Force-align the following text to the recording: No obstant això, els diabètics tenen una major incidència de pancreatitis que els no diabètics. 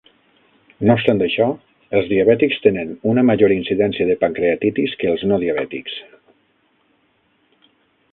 No 0.87 0.93
obstant 0.99 1.19
això, 1.25 1.45
els 1.99 2.07
diabètics 2.13 2.57
tenen 2.63 2.95
una 3.11 3.25
major 3.27 3.53
incidència 3.57 4.07
de 4.13 4.15
pancreatitis 4.23 4.97
que 5.03 5.11
els 5.13 5.27
no 5.33 5.39
diabètics. 5.45 5.99